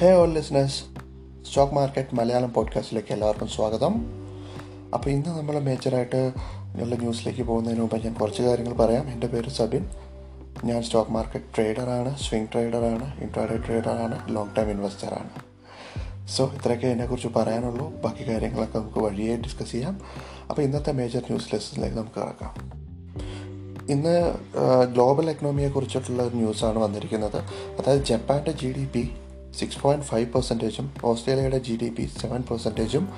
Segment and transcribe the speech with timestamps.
[0.00, 0.82] Hey all listeners
[1.48, 3.94] stock market Malayalam പോഡ്കാസ്റ്റിലേക്ക് എല്ലാവർക്കും സ്വാഗതം.
[4.94, 6.32] അപ്പോൾ ഇന്ന് നമ്മൾ മേജറായിട്ട്
[6.82, 9.10] ഉള്ള ന്യൂസിലേക്ക് പോകുന്നതിന് മുമ്പ് ഞാൻ കുറച്ച് കാര്യങ്ങൾ പറയാം.
[9.12, 9.86] എന്റെ പേര് സബിൻ.
[10.64, 15.30] ഞാൻ സ്റ്റോക്ക് മാർക്കറ്റ് ട്രേഡറാണ് സ്വിംഗ് ട്രേഡറാണ് ഇൻട്രാഡേ ട്രേഡറാണ് ലോങ് ടൈം ഇൻവെസ്റ്ററാണ്
[16.28, 17.88] സോ ഇത്രയൊക്കെ എന്നെക്കുറിച്ച് പറയാനുള്ളൂ.
[17.88, 20.00] ബാക്കി കാര്യങ്ങളൊക്കെ നമുക്ക് വഴിയെ ഡിസ്കസ് ചെയ്യാം.
[20.50, 22.54] അപ്പോൾ ഇന്നത്തെ മേജർ ന്യൂസ് ലിസ്റ്റിലേക്ക് നമുക്ക് കിടക്കാം.
[23.90, 24.34] ഇന്ന്
[24.94, 27.36] ഗ്ലോബൽ എക്കണോമിയെ കുറിച്ചിട്ടുള്ള ഒരു ന്യൂസാണ് വന്നിരിക്കുന്നത്.
[27.78, 29.10] അതായത് ജപ്പാന്റെ G D P
[29.54, 33.08] six point five പെർസെന്റേജും ഓസ്ട്രേലിയയുടെ ജി ഡി പി സെവൻ പെർസെന്റേജും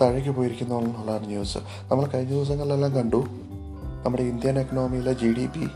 [0.00, 1.58] താഴേക്ക് പോയിരിക്കുന്നു എന്നുള്ളതാണ് ന്യൂസ്
[1.92, 3.24] നമ്മൾ കഴിഞ്ഞ ദിവസങ്ങളിലെല്ലാം കണ്ടു
[4.04, 5.66] നമ്മുടെ Indian എക്കണോമിയിലെ G D P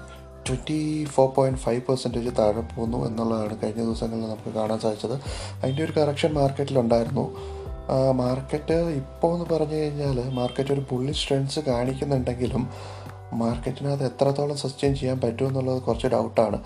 [0.48, 5.20] twenty four point five percentage താഴെ പോകുന്നു എന്നുള്ളതാണ് കഴിഞ്ഞ ദിവസങ്ങളിൽ നമുക്ക് കാണാൻ സാധിച്ചത്.
[5.62, 7.36] അതിന്റെ ഒരു കറക്ഷൻ മാർക്കറ്റിലുണ്ടായിരുന്നു
[8.10, 12.68] മാർക്കറ്റ് ഇപ്പോൾ എന്ന് പറഞ്ഞു കഴിഞ്ഞാൽ മാർക്കറ്റ് ഒരു പുള്ളി സ്ട്രെങ്സ് കാണിക്കുന്നുണ്ടെങ്കിലും
[13.33, 16.62] മാർക്കറ്റിനകത്ത് എത്രത്തോളം സസ്റ്റെയിൻ ചെയ്യാൻ പറ്റുമെന്നുള്ളത് കുറച്ച് ഡൗട്ടാണ്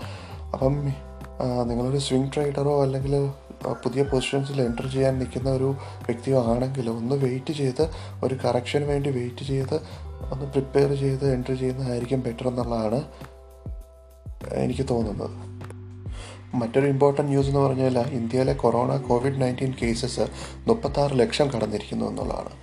[0.53, 0.93] അപ്പം
[1.41, 3.31] നിങ്ങളൊരു സ്വിംഗ് ട്രേഡറോ അല്ലെങ്കിൽ
[3.83, 5.69] പുതിയ പൊസിഷൻസിൽ എന്റർ ചെയ്യാൻ നിൽക്കുന്ന ഒരു
[6.07, 7.89] വ്യക്തിയോ ആണെങ്കിൽ ഒന്ന് വെയിറ്റ് ചെയ്ത്
[8.23, 9.75] ഒരു കറക്ഷന് വേണ്ടി വെയിറ്റ് ചെയ്ത്
[10.31, 13.03] ഒന്ന് പ്രിപ്പയർ ചെയ്ത് എന്റർ ചെയ്യുന്നതായിരിക്കും ബെറ്റർ എന്നുള്ളതാണ്
[14.53, 15.35] എനിക്ക് തോന്നുന്നത്.
[16.55, 20.27] മറ്റൊരു ഇമ്പോർട്ടന്റ് ന്യൂസ് എന്ന് പറഞ്ഞാൽ ഇന്ത്യയിലെ കൊറോണ കോവിഡ് നയന്റീൻ കേസസ്
[20.67, 22.53] മുപ്പത്താറ് ലക്ഷം കടന്നിരിക്കുന്നു എന്നുള്ളതാണ്.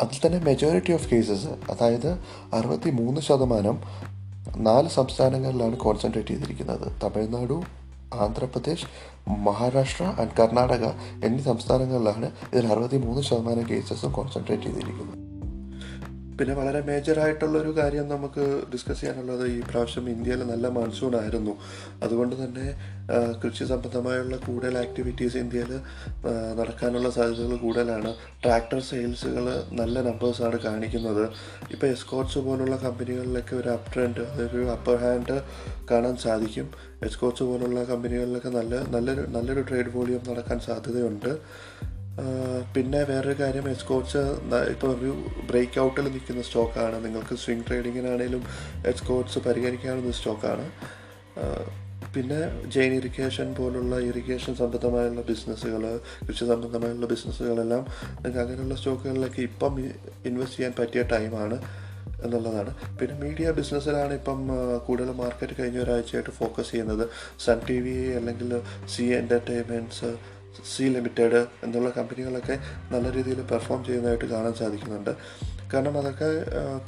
[0.00, 2.10] അതിൽ തന്നെ മെജോറിറ്റി ഓഫ് കേസസ് അതായത്
[2.54, 3.76] അറുപത്തി മൂന്ന് ശതമാനം
[4.56, 6.92] നാല് സംസ്ഥാനങ്ങളിലാണ് കോൺസെൻട്രേറ്റ് ചെയ്തിരിക്കുന്നത്.
[7.02, 7.62] തമിഴ്നാടു
[8.14, 8.86] ആന്ധ്രാപ്രദേശ്
[9.28, 10.84] മഹാരാഷ്ട്ര ആൻഡ് കർണാടക
[11.24, 15.23] എന്നീ സംസ്ഥാനങ്ങളിലാണ് ഇതിൽ അറുപത്തി മൂന്ന് ശതമാനം കേസസും കോൺസെൻട്രേറ്റ് ചെയ്തിരിക്കുന്നത്.
[16.38, 21.54] പിന്നെ വളരെ മേജർ ആയിട്ടുള്ളൊരു കാര്യം നമുക്ക് ഡിസ്കസ് ചെയ്യാനുള്ളത് ഈ പ്രാവശ്യം ഇന്ത്യയിൽ നല്ല മൺസൂൺ ആയിരുന്നു.
[22.04, 22.66] അതുകൊണ്ട് തന്നെ
[23.42, 25.72] കൃഷി സംബന്ധമായുള്ള കൂടുതൽ ആക്ടിവിറ്റീസ് ഇന്ത്യയിൽ
[26.60, 28.12] നടക്കാനുള്ള സാധ്യതകൾ കൂടുതലാണ്.
[28.44, 29.46] ട്രാക്ടർ സെയിൽസുകൾ
[29.80, 31.24] നല്ല നമ്പേഴ്സാണ് കാണിക്കുന്നത്.
[31.74, 35.38] ഇപ്പോൾ എസ്കോട്ട്സ് പോലുള്ള കമ്പനികളിലൊക്കെ ഒരു അപ് ട്രെൻഡ് അതൊരു അപ്പർ ഹാൻഡ്
[35.90, 36.68] കാണാൻ സാധിക്കും.
[37.08, 41.32] എസ്കോട്ട്സ് പോലുള്ള കമ്പനികളിലൊക്കെ നല്ല നല്ലൊരു നല്ലൊരു ട്രേഡ് വോളിയം നടക്കാൻ സാധ്യതയുണ്ട്.
[42.74, 44.22] പിന്നെ വേറൊരു കാര്യം എസ്കോട്ട്സ്
[44.72, 45.12] ഇപ്പോൾ ഒരു
[45.50, 46.96] ബ്രേക്ക് ഔട്ടിൽ നിൽക്കുന്ന സ്റ്റോക്കാണ്.
[47.04, 48.42] നിങ്ങൾക്ക് സ്വിംഗ് ട്രേഡിങ്ങിനാണേലും
[48.90, 50.66] എസ്കോട്ട്സ് പരിഗണിക്കാവുന്ന സ്റ്റോക്കാണ്.
[52.14, 52.40] പിന്നെ
[52.74, 55.84] ജെയിൻ ഇറിഗേഷൻ പോലുള്ള ഇറിഗേഷൻ സംബന്ധമായുള്ള ബിസിനസ്സുകൾ
[56.26, 57.82] കൃഷി സംബന്ധമായുള്ള ബിസിനസ്സുകളെല്ലാം
[58.18, 59.74] നിങ്ങൾക്ക് അങ്ങനെയുള്ള സ്റ്റോക്കുകളിലൊക്കെ ഇപ്പം
[60.28, 61.58] ഇൻവെസ്റ്റ് ചെയ്യാൻ പറ്റിയ ടൈമാണ്
[62.24, 62.72] എന്നുള്ളതാണ്.
[62.98, 64.38] പിന്നെ മീഡിയ ബിസിനസ്സിലാണ് ഇപ്പം
[64.86, 67.04] കൂടുതൽ മാർക്കറ്റ് കഴിഞ്ഞ ഒരാഴ്ചയായിട്ട് ഫോക്കസ് ചെയ്യുന്നത്.
[67.46, 68.52] സൺ ടി വി അല്ലെങ്കിൽ
[68.94, 70.12] സി എന്റർടൈൻമെന്റ്സ്
[70.72, 72.56] സി ലിമിറ്റഡ് എന്നുള്ള കമ്പനികളൊക്കെ
[72.92, 75.12] നല്ല രീതിയിൽ പെർഫോം ചെയ്യുന്നതായിട്ട് കാണാൻ സാധിക്കുന്നുണ്ട്.
[75.72, 76.28] കാരണം അതൊക്കെ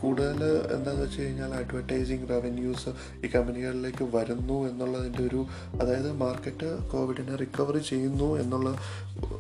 [0.00, 0.40] കൂടുതൽ
[0.74, 2.90] എന്താണെന്ന് വെച്ച് കഴിഞ്ഞാൽ അഡ്വർടൈസിങ് റവന്യൂസ്
[3.24, 5.40] ഈ കമ്പനികളിലേക്ക് വരുന്നു എന്നുള്ളതിന്റെ ഒരു
[5.80, 8.70] അതായത് മാർക്കറ്റ് കോവിഡിനെ റിക്കവറി ചെയ്യുന്നു എന്നുള്ള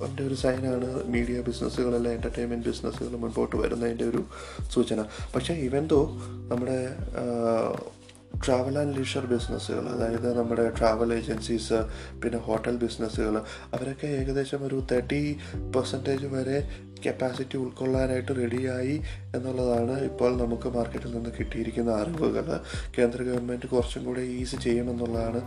[0.06, 4.22] എന്റെ ഒരു സൈനാണ് മീഡിയ ബിസിനസ്സുകളല്ല എന്റർടൈൻമെന്റ് ബിസിനസ്സുകൾ മുൻപോട്ട് വരുന്നതിന്റെ ഒരു
[4.74, 5.04] സൂചന.
[5.34, 6.00] പക്ഷേ ഇവൻ തോ
[6.52, 6.78] നമ്മുടെ
[8.44, 11.86] ട്രാവൽ ആൻഡ് ലീഷർ ബിസിനസ്സുകൾ അതായത് നമ്മുടെ ട്രാവൽ ഏജൻസീസ്
[12.22, 13.36] പിന്നെ ഹോട്ടൽ ബിസിനസ്സുകൾ
[13.74, 15.38] അവരൊക്കെ ഏകദേശം ഒരു തേർട്ടി
[15.76, 16.58] പെർസെന്റേജ് വരെ
[17.06, 19.02] കപ്പാസിറ്റി ഉൾക്കൊള്ളാനായിട്ട് റെഡിയായി
[19.34, 22.60] എന്നുള്ളതാണ് ഇപ്പോൾ നമുക്ക് മാർക്കറ്റിൽ നിന്ന് കിട്ടിയിരിക്കുന്ന അറിവുകൾ.
[22.98, 25.40] കേന്ദ്ര ഗവൺമെന്റ് കുറച്ചും കൂടെ ഈസി ചെയ്യുമെന്നുള്ളതാണ്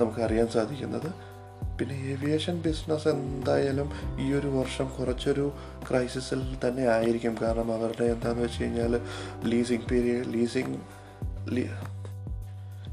[0.00, 1.08] നമുക്ക് അറിയാൻ സാധിക്കുന്നത്.
[1.78, 3.88] പിന്നെ ഏവിയേഷൻ ബിസിനസ് എന്തായാലും
[4.20, 5.52] ഈ ഒരു വർഷം കുറച്ചൊരു
[5.90, 7.36] ക്രൈസിസിൽ തന്നെ ആയിരിക്കും.
[7.42, 9.00] കാരണം അവരുടെ എന്താണെന്ന് വെച്ച് കഴിഞ്ഞാൽ
[9.44, 10.76] ലീസിങ് പീരിയഡ് ലീസിങ്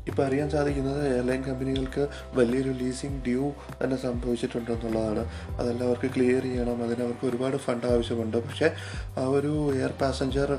[0.07, 3.51] ഇപ്പോൾ അറിയാൻ സാധിക്കുന്നത് എയർലൈൻ കമ്പനികൾക്ക് വലിയൊരു ലീസിങ് ഡ്യൂ
[3.83, 5.31] തന്നെ സംഭവിച്ചിട്ടുണ്ടെന്നുള്ളതാണ്.
[5.57, 6.83] അതെല്ലാം അവർക്ക് ക്ലിയർ ചെയ്യണം.
[6.83, 8.37] അതിന് അവർക്ക് ഒരുപാട് ഫണ്ട് ആവശ്യമുണ്ട്.
[8.37, 8.71] പക്ഷേ
[9.17, 10.51] ആ ഒരു air passenger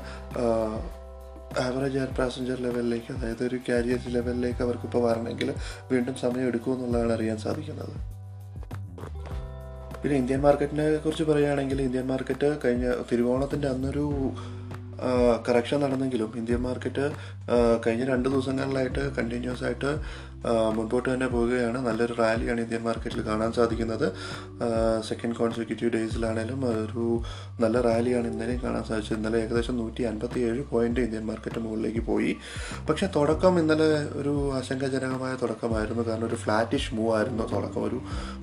[1.59, 5.53] average air passenger ലെവലിലേക്ക് അതായത് ഒരു കാരിയർ ലെവലിലേക്ക് അവർക്കിപ്പോൾ വരണമെങ്കിൽ
[5.91, 8.13] വീണ്ടും സമയം എടുക്കുമെന്നുള്ളതാണ് അറിയാൻ സാധിക്കുന്നത്.
[10.03, 14.31] പിന്നെ ഇന്ത്യൻ മാർക്കറ്റിനെ കുറിച്ച് പറയുകയാണെങ്കിൽ ഇന്ത്യൻ മാർക്കറ്റ് കഴിഞ്ഞ തിരുവോണത്തിന്റെ അന്നൊരു
[15.47, 17.05] കറക്ഷൻ നടന്നെങ്കിലും ഇന്ത്യൻ മാർക്കറ്റ്
[17.85, 19.91] കഴിഞ്ഞ രണ്ട് ദിവസങ്ങളിലായിട്ട് കണ്ടിന്യൂസ് ആയിട്ട്
[20.75, 21.79] മുൻപോട്ട് തന്നെ പോവുകയാണ്.
[21.87, 24.05] നല്ലൊരു റാലിയാണ് ഇന്ത്യൻ മാർക്കറ്റിൽ കാണാൻ സാധിക്കുന്നത്.
[25.09, 27.05] സെക്കൻഡ് കോൺസിക്യൂട്ടീവ് ഡേയ്സിലാണേലും ഒരു
[27.63, 29.17] നല്ല റാലിയാണ് ഇന്നലെയും കാണാൻ സാധിച്ചത്.
[29.17, 32.33] ഇന്നലെ ഏകദേശം നൂറ്റി അൻപത്തി ഏഴ് പോയിന്റ് ഇന്ത്യൻ മാർക്കറ്റ് മുകളിലേക്ക് പോയി.
[32.89, 33.89] പക്ഷേ തുടക്കം ഇന്നലെ
[34.21, 36.03] ഒരു ആശങ്കാജനകമായ തുടക്കമായിരുന്നു.
[36.09, 37.83] കാരണം ഒരു ഫ്ലാറ്റിഷ് മൂവ് ആയിരുന്നു തുടക്കം.
[37.89, 37.99] ഒരു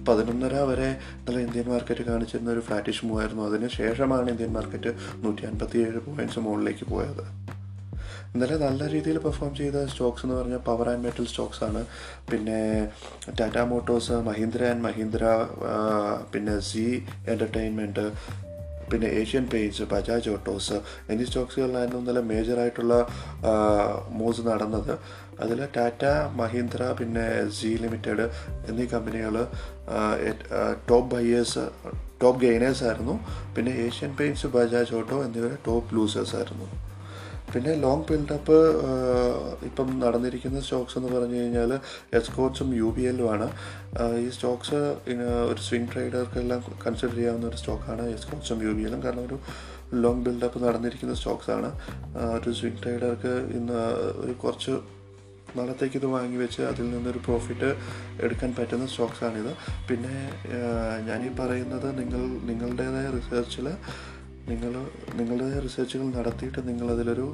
[0.08, 3.44] പതിനൊന്നര വരെ ഇന്നലെ ഇന്ത്യൻ മാർക്കറ്റ് കാണിച്ചിരുന്ന ഒരു ഫ്ലാറ്റിഷ് മൂവ് ആയിരുന്നു.
[3.50, 4.92] അതിന് ശേഷമാണ് ഇന്ത്യൻ മാർക്കറ്റ്
[5.26, 6.00] നൂറ്റി അൻപത്തി ഏഴ്
[6.50, 7.24] മുകളിലേക്ക് പോയത്.
[8.34, 11.80] ഇന്നലെ നല്ല രീതിയിൽ പെർഫോം ചെയ്ത സ്റ്റോക്സ് എന്ന് പറഞ്ഞാൽ പവർ ആൻഡ് മെറ്റൽ സ്റ്റോക്സ് ആണ്.
[12.30, 12.58] പിന്നെ
[13.38, 15.24] ടാറ്റ മോട്ടോഴ്സ് മഹീന്ദ്ര ആൻഡ് മഹീന്ദ്ര
[16.32, 16.84] പിന്നെ സി
[17.32, 18.04] എന്റർടൈൻമെന്റ്
[18.92, 20.76] പിന്നെ ഏഷ്യൻ പെയിന്റ്സ് ബജാജ് ഓട്ടോസ്
[21.10, 22.94] എന്നീ സ്റ്റോക്സുകളിലായിരുന്നു ഇന്നലെ മേജറായിട്ടുള്ള
[24.18, 24.94] മൂവ്സ് നടന്നത്.
[25.44, 26.04] അതിൽ ടാറ്റ
[26.40, 27.26] മഹീന്ദ്ര പിന്നെ
[27.58, 28.24] സി ലിമിറ്റഡ്
[28.68, 29.36] എന്നീ കമ്പനികൾ
[30.90, 31.64] ടോപ്പ് ബയേഴ്സ്
[32.22, 33.16] ടോപ്പ് ഗെയിനേഴ്സ് ആയിരുന്നു.
[33.56, 36.68] പിന്നെ ഏഷ്യൻ പെയിന്റ്സ് ബജാജ് ഓട്ടോ എന്നിവ ടോപ്പ് ലൂസേഴ്സ് ആയിരുന്നു.
[37.52, 38.56] പിന്നെ ലോങ് ബിൽഡപ്പ്
[39.68, 41.72] ഇപ്പം നടന്നിരിക്കുന്ന സ്റ്റോക്സ് എന്ന് പറഞ്ഞു കഴിഞ്ഞാൽ
[42.18, 43.46] എസ്കോട്സും യു ബി എല്ലുമാണ്
[44.24, 44.80] ഈ സ്റ്റോക്സ്
[45.50, 49.38] ഒരു സ്വിംഗ് ട്രേഡർക്കെല്ലാം കൺസിഡർ ചെയ്യാവുന്ന ഒരു സ്റ്റോക്കാണ് എസ്കോട്സും യു ബി എല്ലും കാരണം ഒരു
[50.04, 51.70] ലോങ് ബിൽഡപ്പ് നടന്നിരിക്കുന്ന സ്റ്റോക്സാണ്.
[52.38, 53.80] ഒരു സ്വിംഗ് ട്രേഡർക്ക് ഇന്ന്
[54.22, 54.74] ഒരു കുറച്ച്
[55.56, 57.76] നാളത്തേക്ക് ഇത് വാങ്ങി വെച്ച് അതിൽ നിന്നൊരു പ്രോഫിറ്റ്
[58.22, 59.56] എടുക്കാൻ പറ്റുന്ന സ്റ്റോക്സാണിത്
[59.90, 60.32] പിന്നെ
[61.06, 63.68] ഞാനീ പറയുന്നത് നിങ്ങൾ നിങ്ങളുടേതായ റിസർച്ചിൽ
[64.50, 64.72] നിങ്ങൾ
[65.18, 67.26] നിങ്ങളുടെ റിസർച്ചുകൾ നടത്തിയിട്ട് നിങ്ങളതിലൊരു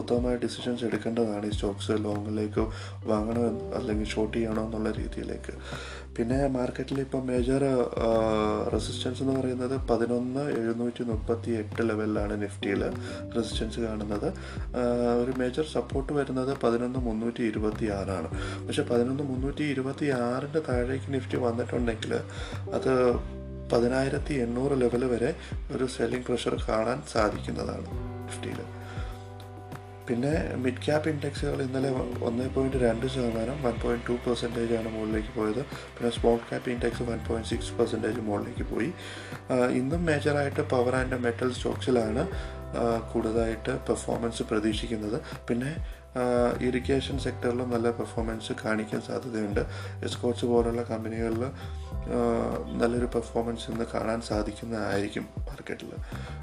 [0.00, 1.46] ഉത്തമമായ ഡിസിഷൻസ് എടുക്കേണ്ടതാണ്.
[1.50, 2.64] ഈ സ്റ്റോക്സ് ലോങ്ങിലേക്ക്
[3.10, 3.42] വാങ്ങണോ
[3.80, 5.54] അല്ലെങ്കിൽ ഷോർട്ട് ചെയ്യണോ എന്നുള്ള രീതിയിലേക്ക്.
[6.16, 7.62] പിന്നെ മാർക്കറ്റിൽ ഇപ്പോൾ മേജർ
[8.74, 12.82] റെസിസ്റ്റൻസ് എന്ന് പറയുന്നത് പതിനൊന്ന് എഴുന്നൂറ്റി മുപ്പത്തി എട്ട് ലെവലിലാണ് നിഫ്റ്റിയിൽ
[13.36, 14.28] റെസിസ്റ്റൻസ് കാണുന്നത്
[15.22, 18.30] ഒരു മേജർ സപ്പോർട്ട് വരുന്നത് പതിനൊന്ന് മുന്നൂറ്റി ഇരുപത്തി ആറാണ്
[18.66, 22.14] പക്ഷേ പതിനൊന്ന് മുന്നൂറ്റി ഇരുപത്തി ആറിന്റെ താഴേക്ക് നിഫ്റ്റി വന്നിട്ടുണ്ടെങ്കിൽ
[22.78, 22.92] അത്
[23.72, 25.30] പതിനായിരത്തി എണ്ണൂറ് ലെവൽ വരെ
[25.74, 27.90] ഒരു സെല്ലിംഗ് പ്രഷർ കാണാൻ സാധിക്കുന്നതാണ്
[28.26, 28.60] നിഫ്റ്റിയിൽ
[30.08, 30.32] പിന്നെ
[30.62, 31.90] മിഡ് ക്യാപ്പ് ഇൻഡെക്സുകൾ ഇന്നലെ
[32.28, 35.60] ഒന്ന് പോയിന്റ് രണ്ട് ശതമാനം വൺ പോയിന്റ് ടു പെർസെന്റേജ് ആണ് മുകളിലേക്ക് പോയത്.
[35.94, 38.90] പിന്നെ small cap index one point six percentage മുകളിലേക്ക് പോയി.
[39.80, 42.24] ഇന്നും മേജറായിട്ട് പവർ ആൻഡ് മെറ്റൽ സ്റ്റോക്സിലാണ്
[43.12, 45.18] കൂടുതലായിട്ട് പെർഫോമൻസ് പ്രതീക്ഷിക്കുന്നത്.
[45.48, 45.72] പിന്നെ
[46.60, 49.60] ഇറിഗേഷൻ സെക്ടറിലും നല്ല പെർഫോമൻസ് കാണിക്കാൻ സാധ്യതയുണ്ട്.
[50.04, 51.44] എസ്കോട്സ് പോലുള്ള കമ്പനികളിൽ
[52.78, 55.92] നല്ലൊരു പെർഫോമൻസ് ഇന്ന് കാണാൻ സാധിക്കുന്നതായിരിക്കും മാർക്കറ്റിൽ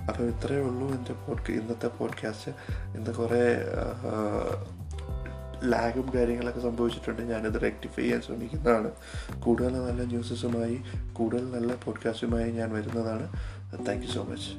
[0.07, 2.51] അപ്പോൾ ഇത്രയേ ഉള്ളൂ എന്റെ പോഡ് ഇന്നത്തെ പോഡ്കാസ്റ്റ്
[2.97, 3.43] ഇന്ന് കുറേ
[5.63, 7.21] ലാഗും കാര്യങ്ങളൊക്കെ സംഭവിച്ചിട്ടുണ്ട്.
[7.21, 8.91] ഞാനിത് റെക്ടിഫൈ ചെയ്യാൻ ശ്രമിക്കുന്നതാണ്.
[9.39, 10.77] കൂടുതൽ നല്ല ന്യൂസസുമായി
[11.13, 13.27] കൂടുതൽ നല്ല പോഡ്കാസ്റ്റുമായി ഞാൻ വരുന്നതാണ്.
[13.87, 14.51] Thank you so much